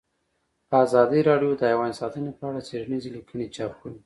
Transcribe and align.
ازادي 0.83 1.19
راډیو 1.29 1.51
د 1.57 1.61
حیوان 1.71 1.91
ساتنه 1.99 2.31
په 2.37 2.43
اړه 2.49 2.59
څېړنیزې 2.67 3.09
لیکنې 3.17 3.45
چاپ 3.55 3.73
کړي. 3.81 3.97